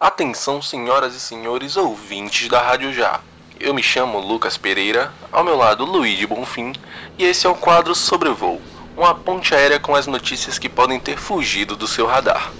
Atenção, 0.00 0.62
senhoras 0.62 1.12
e 1.16 1.18
senhores 1.18 1.76
ouvintes 1.76 2.48
da 2.48 2.62
Rádio 2.62 2.92
Já. 2.92 3.18
Eu 3.58 3.74
me 3.74 3.82
chamo 3.82 4.20
Lucas 4.20 4.56
Pereira, 4.56 5.12
ao 5.32 5.42
meu 5.42 5.56
lado 5.56 5.84
Luiz 5.84 6.24
Bonfim, 6.24 6.72
e 7.18 7.24
esse 7.24 7.48
é 7.48 7.50
o 7.50 7.56
quadro 7.56 7.96
Sobrevoo, 7.96 8.62
uma 8.96 9.12
ponte 9.12 9.56
aérea 9.56 9.80
com 9.80 9.96
as 9.96 10.06
notícias 10.06 10.56
que 10.56 10.68
podem 10.68 11.00
ter 11.00 11.18
fugido 11.18 11.74
do 11.74 11.88
seu 11.88 12.06
radar. 12.06 12.52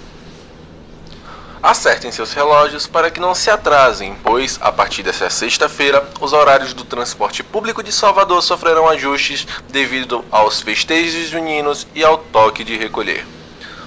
Acertem 1.63 2.11
seus 2.11 2.33
relógios 2.33 2.85
para 2.87 3.09
que 3.09 3.21
não 3.21 3.33
se 3.33 3.49
atrasem, 3.49 4.17
pois, 4.21 4.59
a 4.61 4.69
partir 4.69 5.01
desta 5.01 5.29
sexta-feira, 5.29 6.05
os 6.19 6.33
horários 6.33 6.73
do 6.73 6.83
transporte 6.83 7.41
público 7.41 7.81
de 7.81 7.93
Salvador 7.93 8.43
sofrerão 8.43 8.85
ajustes 8.89 9.47
devido 9.69 10.25
aos 10.29 10.59
festejos 10.59 11.29
juninos 11.29 11.87
e 11.95 12.03
ao 12.03 12.17
toque 12.17 12.65
de 12.65 12.75
recolher. 12.75 13.38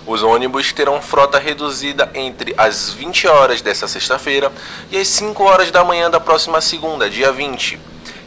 Os 0.04 0.20
ônibus 0.24 0.72
terão 0.72 1.00
frota 1.00 1.38
reduzida 1.38 2.10
entre 2.12 2.52
as 2.58 2.92
20 2.92 3.28
horas 3.28 3.62
desta 3.62 3.86
sexta-feira 3.86 4.50
e 4.90 4.98
as 4.98 5.06
5 5.06 5.44
horas 5.44 5.70
da 5.70 5.84
manhã 5.84 6.10
da 6.10 6.18
próxima 6.18 6.60
segunda, 6.60 7.08
dia 7.08 7.30
20. 7.30 7.78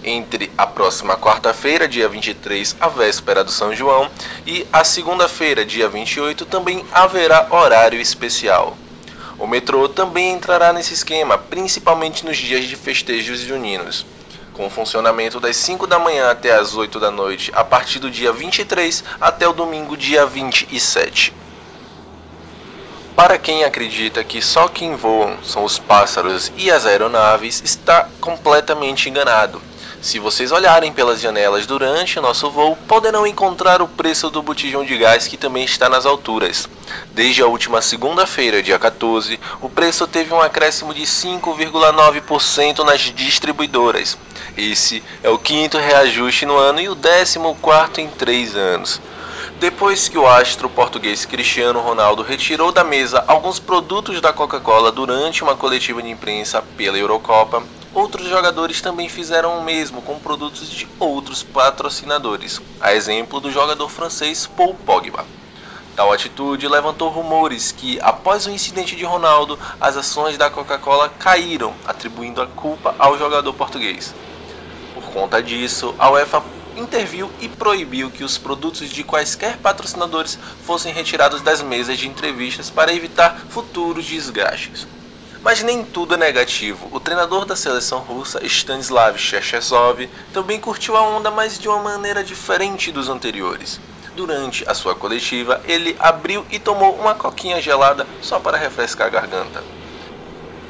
Entre 0.02 0.50
a 0.58 0.66
próxima 0.66 1.18
quarta-feira, 1.18 1.86
dia 1.86 2.08
23, 2.08 2.78
a 2.80 2.88
véspera 2.88 3.44
do 3.44 3.52
São 3.52 3.76
João, 3.76 4.10
e 4.46 4.66
a 4.72 4.86
segunda-feira, 4.86 5.66
dia 5.66 5.90
28, 5.90 6.46
também 6.46 6.86
haverá 6.94 7.48
horário 7.50 8.00
especial. 8.00 8.78
O 9.38 9.46
metrô 9.46 9.90
também 9.90 10.32
entrará 10.32 10.72
nesse 10.72 10.94
esquema, 10.94 11.38
principalmente 11.38 12.24
nos 12.24 12.38
dias 12.38 12.64
de 12.64 12.78
festejos 12.78 13.42
juninos, 13.42 14.06
com 14.54 14.70
funcionamento 14.70 15.42
das 15.42 15.58
5 15.58 15.86
da 15.88 16.00
manhã 16.00 16.32
até 16.32 16.54
as 16.54 16.74
8 16.74 17.02
da 17.02 17.12
noite, 17.12 17.52
a 17.54 17.66
partir 17.66 18.00
do 18.00 18.10
dia 18.10 18.32
23 18.32 19.04
até 19.20 19.46
o 19.46 19.52
domingo, 19.52 19.98
dia 19.98 20.26
27. 20.26 21.34
Para 23.16 23.38
quem 23.38 23.64
acredita 23.64 24.26
que 24.26 24.42
só 24.42 24.68
quem 24.68 24.96
voam 24.96 25.38
são 25.42 25.64
os 25.64 25.80
pássaros 25.80 26.52
e 26.58 26.70
as 26.70 26.86
aeronaves, 26.86 27.62
está 27.64 28.10
completamente 28.20 29.10
enganado. 29.10 29.62
Se 30.02 30.20
vocês 30.20 30.52
olharem 30.52 30.92
pelas 30.92 31.22
janelas 31.22 31.66
durante 31.66 32.20
o 32.20 32.22
nosso 32.22 32.52
voo, 32.52 32.78
poderão 32.88 33.26
encontrar 33.26 33.82
o 33.82 33.88
preço 33.88 34.30
do 34.30 34.44
botijão 34.44 34.84
de 34.84 34.98
gás 34.98 35.28
que 35.28 35.38
também 35.38 35.64
está 35.64 35.88
nas 35.88 36.06
alturas. 36.06 36.68
Desde 37.14 37.42
a 37.42 37.48
última 37.48 37.82
segunda-feira, 37.82 38.62
dia 38.62 38.78
14, 38.78 39.40
o 39.62 39.70
preço 39.70 40.06
teve 40.06 40.34
um 40.34 40.42
acréscimo 40.42 40.94
de 40.94 41.04
5,9% 41.04 42.84
nas 42.84 43.00
distribuidoras. 43.00 44.18
Esse 44.58 45.02
é 45.24 45.30
o 45.30 45.40
quinto 45.40 45.78
reajuste 45.78 46.46
no 46.46 46.58
ano 46.58 46.82
e 46.82 46.90
o 46.90 46.96
décimo 46.96 47.56
quarto 47.56 48.02
em 48.02 48.10
três 48.10 48.56
anos. 48.58 49.00
Depois 49.60 50.10
que 50.10 50.18
o 50.18 50.28
astro 50.28 50.70
português 50.70 51.24
Cristiano 51.26 51.80
Ronaldo 51.80 52.22
retirou 52.22 52.74
da 52.74 52.84
mesa 52.84 53.24
alguns 53.26 53.58
produtos 53.58 54.20
da 54.20 54.34
Coca-Cola 54.34 54.92
durante 54.92 55.44
uma 55.44 55.56
coletiva 55.56 56.02
de 56.04 56.10
imprensa 56.10 56.62
pela 56.76 56.98
Eurocopa, 56.98 57.64
outros 57.94 58.28
jogadores 58.28 58.82
também 58.82 59.08
fizeram 59.08 59.58
o 59.58 59.64
mesmo 59.64 60.02
com 60.02 60.20
produtos 60.20 60.70
de 60.70 60.86
outros 61.00 61.42
patrocinadores, 61.42 62.62
a 62.82 62.94
exemplo 62.94 63.40
do 63.40 63.50
jogador 63.50 63.88
francês 63.88 64.46
Paul 64.46 64.76
Pogba. 64.86 65.26
Tal 65.96 66.12
atitude 66.12 66.68
levantou 66.68 67.08
rumores 67.08 67.72
que, 67.72 67.98
após 68.02 68.46
o 68.46 68.52
incidente 68.52 68.98
de 68.98 69.06
Ronaldo, 69.06 69.58
as 69.80 69.96
ações 69.96 70.38
da 70.38 70.50
Coca-Cola 70.50 71.08
caíram, 71.08 71.74
atribuindo 71.88 72.42
a 72.42 72.46
culpa 72.46 72.94
ao 73.00 73.18
jogador 73.18 73.54
português. 73.54 74.14
Por 74.94 75.04
conta 75.06 75.42
disso, 75.42 75.96
a 75.98 76.10
UEFA 76.10 76.44
interviu 76.76 77.32
e 77.40 77.48
proibiu 77.48 78.12
que 78.12 78.24
os 78.24 78.38
produtos 78.38 78.90
de 78.90 79.04
quaisquer 79.04 79.58
patrocinadores 79.58 80.38
fossem 80.64 80.94
retirados 80.94 81.42
das 81.42 81.62
mesas 81.62 81.98
de 81.98 82.08
entrevistas 82.08 82.70
para 82.70 82.94
evitar 82.94 83.46
futuros 83.50 84.06
desgastes. 84.06 84.88
Mas 85.44 85.62
nem 85.62 85.84
tudo 85.84 86.16
é 86.16 86.18
negativo. 86.18 86.88
O 86.92 87.00
treinador 87.00 87.46
da 87.46 87.56
seleção 87.56 88.00
russa, 88.00 88.44
Stanislav 88.46 89.16
Cherchesov, 89.18 90.10
também 90.34 90.60
curtiu 90.60 90.98
a 90.98 91.02
onda, 91.02 91.30
mas 91.30 91.60
de 91.60 91.68
uma 91.68 91.80
maneira 91.80 92.24
diferente 92.24 92.92
dos 92.92 93.10
anteriores. 93.10 93.80
Durante 94.16 94.68
a 94.68 94.74
sua 94.74 94.96
coletiva, 94.96 95.62
ele 95.66 95.96
abriu 96.00 96.46
e 96.50 96.58
tomou 96.58 96.96
uma 96.96 97.14
coquinha 97.14 97.62
gelada 97.62 98.08
só 98.22 98.40
para 98.40 98.58
refrescar 98.58 99.08
a 99.08 99.12
garganta. 99.12 99.85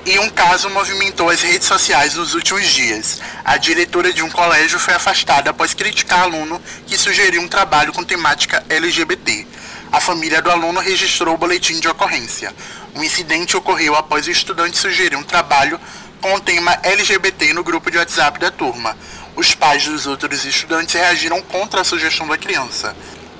E 0.05 0.19
um 0.19 0.29
caso 0.29 0.69
movimentou 0.69 1.31
as 1.31 1.41
redes 1.41 1.67
sociais 1.67 2.13
nos 2.13 2.35
últimos 2.35 2.67
dias. 2.67 3.19
A 3.43 3.57
diretora 3.57 4.13
de 4.13 4.21
um 4.21 4.29
colégio 4.29 4.77
foi 4.77 4.93
afastada 4.93 5.49
após 5.49 5.73
criticar 5.73 6.19
aluno 6.21 6.61
que 6.85 6.95
sugeriu 6.95 7.41
um 7.41 7.47
trabalho 7.47 7.91
com 7.91 8.03
temática 8.03 8.63
LGBT. 8.69 9.47
A 9.91 9.99
família 9.99 10.43
do 10.43 10.51
aluno 10.51 10.79
registrou 10.79 11.33
o 11.33 11.37
boletim 11.39 11.79
de 11.79 11.87
ocorrência. 11.87 12.53
O 12.93 13.03
incidente 13.03 13.57
ocorreu 13.57 13.95
após 13.95 14.27
o 14.27 14.31
estudante 14.31 14.77
sugerir 14.77 15.15
um 15.15 15.23
trabalho 15.23 15.79
com 16.21 16.35
o 16.35 16.39
tema 16.39 16.77
LGBT 16.83 17.51
no 17.53 17.63
grupo 17.63 17.89
de 17.89 17.97
WhatsApp 17.97 18.37
da 18.39 18.51
turma. 18.51 18.95
Os 19.35 19.55
pais 19.55 19.85
dos 19.85 20.05
outros 20.05 20.45
estudantes 20.45 20.93
reagiram 20.93 21.41
contra 21.41 21.81
a 21.81 21.83
sugestão 21.83 22.27
da 22.27 22.37
criança. 22.37 22.95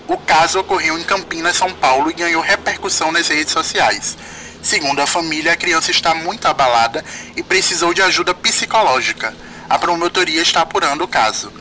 O 0.08 0.18
caso 0.18 0.60
ocorreu 0.60 0.98
em 0.98 1.04
Campinas, 1.04 1.58
São 1.58 1.72
Paulo 1.74 2.10
e 2.10 2.14
ganhou 2.14 2.42
repercussão 2.42 3.12
nas 3.12 3.28
redes 3.28 3.54
sociais. 3.54 4.18
Segundo 4.66 5.00
a 5.00 5.06
família, 5.06 5.54
a 5.54 5.56
criança 5.56 5.92
está 5.92 6.16
muito 6.16 6.48
abalada 6.48 7.06
e 7.36 7.44
precisou 7.44 7.94
de 7.94 8.02
ajuda 8.02 8.34
psicológica. 8.34 9.32
A 9.70 9.78
promotoria 9.78 10.42
está 10.42 10.62
apurando 10.62 11.04
o 11.04 11.08
caso. 11.08 11.54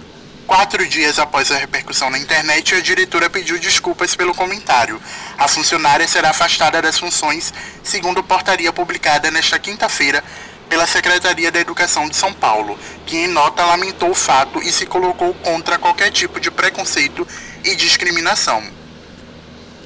Quatro 0.47 0.89
dias 0.89 1.19
após 1.19 1.53
a 1.53 1.59
repercussão 1.59 2.09
na 2.09 2.19
internet, 2.19 2.75
a 2.75 2.81
diretora 2.81 3.29
pediu 3.29 3.59
desculpas 3.59 4.17
pelo 4.17 4.35
comentário. 4.35 4.99
A 5.37 5.47
funcionária 5.47 6.09
será 6.09 6.31
afastada 6.31 6.81
das 6.81 6.99
funções, 6.99 7.53
segundo 7.83 8.25
portaria 8.25 8.73
publicada 8.73 9.31
nesta 9.31 9.59
quinta-feira 9.59 10.25
pela 10.71 10.87
Secretaria 10.87 11.53
da 11.53 11.61
Educação 11.61 12.09
de 12.09 12.17
São 12.17 12.33
Paulo, 12.33 12.79
que 13.05 13.19
em 13.19 13.29
nota 13.29 13.67
lamentou 13.67 14.13
o 14.13 14.15
fato 14.15 14.63
e 14.63 14.73
se 14.73 14.87
colocou 14.87 15.35
contra 15.35 15.77
qualquer 15.77 16.11
tipo 16.11 16.41
de 16.41 16.51
preconceito 16.51 17.29
e 17.63 17.77
discriminação. 17.77 18.65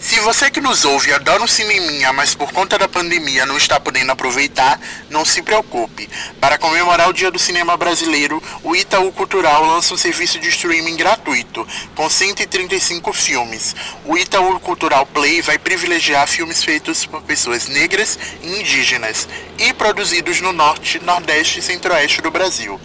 Se 0.00 0.20
você 0.20 0.48
que 0.48 0.60
nos 0.60 0.84
ouve 0.84 1.12
adora 1.12 1.42
um 1.42 1.46
cineminha, 1.46 2.12
mas 2.12 2.32
por 2.32 2.52
conta 2.52 2.78
da 2.78 2.88
pandemia 2.88 3.44
não 3.44 3.56
está 3.56 3.80
podendo 3.80 4.12
aproveitar, 4.12 4.80
não 5.10 5.24
se 5.24 5.42
preocupe. 5.42 6.08
Para 6.40 6.56
comemorar 6.56 7.08
o 7.08 7.12
Dia 7.12 7.32
do 7.32 7.38
Cinema 7.38 7.76
Brasileiro, 7.76 8.40
o 8.62 8.76
Itaú 8.76 9.10
Cultural 9.10 9.64
lança 9.64 9.92
um 9.92 9.96
serviço 9.96 10.38
de 10.38 10.48
streaming 10.50 10.96
gratuito, 10.96 11.66
com 11.96 12.08
135 12.08 13.12
filmes. 13.12 13.74
O 14.04 14.16
Itaú 14.16 14.60
Cultural 14.60 15.04
Play 15.04 15.42
vai 15.42 15.58
privilegiar 15.58 16.28
filmes 16.28 16.62
feitos 16.62 17.04
por 17.04 17.20
pessoas 17.22 17.66
negras 17.66 18.16
e 18.40 18.60
indígenas 18.60 19.28
e 19.58 19.72
produzidos 19.72 20.40
no 20.40 20.52
norte, 20.52 21.02
nordeste 21.04 21.58
e 21.58 21.62
centro-oeste 21.62 22.22
do 22.22 22.30
Brasil. 22.30 22.80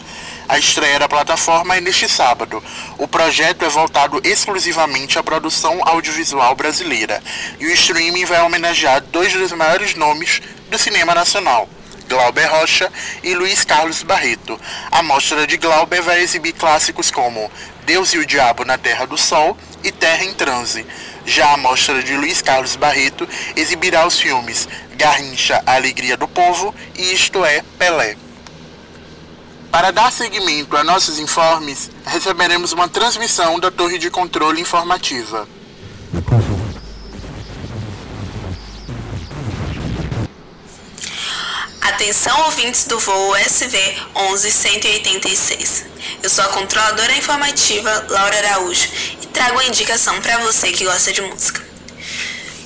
A 0.48 0.58
estreia 0.58 1.00
da 1.00 1.08
plataforma 1.08 1.78
é 1.78 1.82
neste 1.82 2.10
sábado. 2.10 2.64
O 2.98 3.08
projeto 3.08 3.64
é 3.64 3.70
voltado 3.70 4.22
exclusivamente 4.24 5.18
à 5.18 5.24
produção 5.24 5.80
audiovisual 5.84 6.56
brasileira 6.56 7.22
e 7.60 7.66
o 7.66 7.72
streaming 7.72 8.26
vai 8.26 8.42
homenagear 8.42 9.02
dois 9.02 9.34
dos 9.34 9.52
maiores 9.54 9.96
nomes 9.96 10.42
do 10.70 10.78
cinema 10.78 11.16
nacional. 11.16 11.70
Glauber 12.08 12.46
Rocha 12.46 12.92
e 13.24 13.34
Luiz 13.34 13.64
Carlos 13.64 14.04
Barreto. 14.04 14.60
A 14.92 15.02
mostra 15.02 15.48
de 15.48 15.58
Glauber 15.58 16.02
vai 16.02 16.22
exibir 16.22 16.54
clássicos 16.54 17.10
como 17.10 17.50
Deus 17.86 18.14
e 18.14 18.18
o 18.18 18.26
Diabo 18.26 18.66
na 18.66 18.78
Terra 18.78 19.06
do 19.06 19.18
Sol 19.18 19.58
e 19.84 19.92
Terra 19.92 20.24
em 20.24 20.34
Transe. 20.34 20.86
Já 21.26 21.54
a 21.54 21.58
mostra 21.58 22.04
de 22.04 22.16
Luiz 22.16 22.42
Carlos 22.42 22.76
Barreto 22.76 23.28
exibirá 23.56 24.06
os 24.06 24.20
filmes 24.20 24.68
Garrincha, 24.96 25.64
a 25.66 25.76
Alegria 25.76 26.18
do 26.18 26.28
Povo 26.28 26.76
e 26.96 27.14
Isto 27.14 27.44
é, 27.46 27.64
Pelé. 27.80 28.23
Para 29.74 29.90
dar 29.90 30.12
seguimento 30.12 30.78
a 30.78 30.84
nossos 30.84 31.18
informes, 31.18 31.90
receberemos 32.06 32.74
uma 32.74 32.88
transmissão 32.88 33.60
da 33.60 33.72
Torre 33.72 33.98
de 33.98 34.12
Controle 34.12 34.62
Informativa. 34.62 35.48
Atenção 41.82 42.40
ouvintes 42.46 42.86
do 42.86 43.00
voo 43.00 43.36
SV 43.36 43.98
11186. 44.14 45.86
Eu 46.22 46.30
sou 46.30 46.44
a 46.44 46.50
controladora 46.50 47.18
informativa 47.18 48.06
Laura 48.10 48.38
Araújo 48.38 48.88
e 49.24 49.26
trago 49.26 49.58
a 49.58 49.66
indicação 49.66 50.22
para 50.22 50.38
você 50.38 50.72
que 50.72 50.86
gosta 50.86 51.12
de 51.12 51.22
música. 51.24 51.66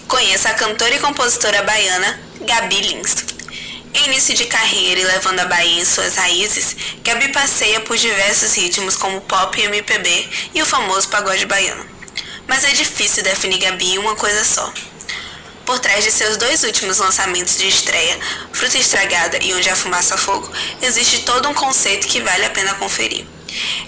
Conheça 0.09 0.49
a 0.49 0.55
cantora 0.55 0.95
e 0.95 0.99
compositora 0.99 1.63
baiana 1.63 2.19
Gabi 2.41 2.81
Lins. 2.81 3.36
Em 3.97 4.09
início 4.09 4.35
de 4.35 4.45
carreira 4.45 4.99
e 5.01 5.03
levando 5.03 5.39
a 5.39 5.45
Bahia 5.45 5.81
em 5.81 5.83
suas 5.85 6.15
raízes, 6.17 6.75
Gabi 7.03 7.29
passeia 7.29 7.79
por 7.79 7.97
diversos 7.97 8.53
ritmos 8.53 8.95
como 8.95 9.21
pop 9.21 9.59
e 9.59 9.65
MPB 9.65 10.29
e 10.53 10.61
o 10.61 10.67
famoso 10.67 11.09
pagode 11.09 11.47
baiano. 11.47 11.83
Mas 12.47 12.63
é 12.63 12.73
difícil 12.73 13.23
definir 13.23 13.57
Gabi 13.57 13.93
em 13.93 13.97
uma 13.97 14.15
coisa 14.15 14.45
só. 14.45 14.71
Por 15.65 15.79
trás 15.79 16.03
de 16.03 16.11
seus 16.11 16.37
dois 16.37 16.63
últimos 16.63 16.99
lançamentos 16.99 17.57
de 17.57 17.67
estreia, 17.67 18.19
Fruta 18.53 18.77
Estragada 18.77 19.39
e 19.41 19.51
Onde 19.55 19.67
a 19.67 19.75
Fumaça 19.75 20.15
Fogo, 20.15 20.47
existe 20.79 21.23
todo 21.23 21.49
um 21.49 21.53
conceito 21.55 22.07
que 22.07 22.21
vale 22.21 22.45
a 22.45 22.51
pena 22.51 22.75
conferir. 22.75 23.25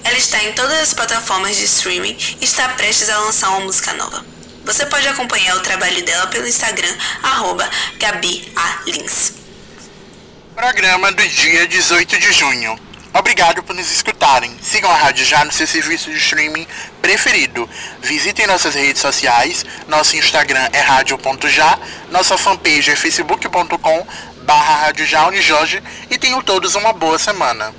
Ela 0.04 0.18
está 0.18 0.44
em 0.44 0.54
todas 0.54 0.80
as 0.80 0.94
plataformas 0.94 1.56
de 1.56 1.66
streaming 1.66 2.18
e 2.42 2.46
está 2.46 2.68
prestes 2.70 3.10
a 3.10 3.20
lançar 3.20 3.50
uma 3.50 3.60
música 3.60 3.94
nova. 3.94 4.26
Você 4.66 4.88
pode 4.88 5.08
acompanhar 5.08 5.56
o 5.56 5.62
trabalho 5.62 6.04
dela 6.04 6.26
pelo 6.28 6.48
Instagram, 6.48 6.98
arroba 7.22 7.70
Gabi 8.00 8.52
A. 8.56 8.82
Lins. 8.88 9.39
Programa 10.60 11.10
do 11.14 11.26
dia 11.26 11.66
18 11.66 12.20
de 12.20 12.34
junho. 12.34 12.76
Obrigado 13.18 13.64
por 13.64 13.74
nos 13.74 13.90
escutarem. 13.90 14.52
Sigam 14.60 14.92
a 14.92 14.94
Rádio 14.94 15.24
Já 15.24 15.46
no 15.46 15.54
seu 15.54 15.66
serviço 15.66 16.12
de 16.12 16.18
streaming 16.18 16.68
preferido. 17.02 17.68
Visitem 18.02 18.46
nossas 18.46 18.76
redes 18.76 19.02
sociais. 19.02 19.66
Nosso 19.88 20.18
Instagram 20.18 20.68
é 20.74 20.82
rádio.já. 20.82 21.80
Nossa 22.12 22.38
fanpage 22.38 22.92
é 22.92 22.96
facebook.com 22.98 24.06
barra 24.44 24.88
Rádio 24.88 25.06
Já 25.06 25.30
Unijorge. 25.30 25.82
E 26.12 26.18
tenham 26.18 26.42
todos 26.42 26.76
uma 26.76 26.92
boa 26.92 27.18
semana. 27.18 27.74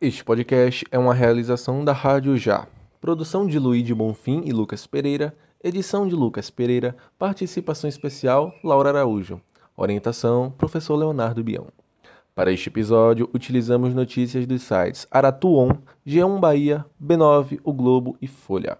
Este 0.00 0.24
podcast 0.24 0.86
é 0.90 0.98
uma 0.98 1.12
realização 1.12 1.84
da 1.84 1.92
Rádio 1.92 2.38
Já. 2.38 2.66
Produção 2.98 3.46
de 3.46 3.58
Luiz 3.58 3.84
de 3.84 3.94
Bonfim 3.94 4.40
e 4.46 4.52
Lucas 4.52 4.86
Pereira. 4.86 5.36
Edição 5.64 6.06
de 6.06 6.14
Lucas 6.14 6.50
Pereira. 6.50 6.94
Participação 7.18 7.88
especial 7.88 8.54
Laura 8.62 8.90
Araújo. 8.90 9.40
Orientação: 9.76 10.50
Professor 10.50 10.96
Leonardo 10.96 11.42
Bião. 11.42 11.68
Para 12.34 12.52
este 12.52 12.68
episódio, 12.68 13.28
utilizamos 13.32 13.94
notícias 13.94 14.46
dos 14.46 14.62
sites 14.62 15.06
Aratuon, 15.10 15.70
G1 16.06 16.38
Bahia, 16.38 16.84
B9, 17.02 17.58
O 17.64 17.72
Globo 17.72 18.16
e 18.20 18.26
Folha. 18.26 18.78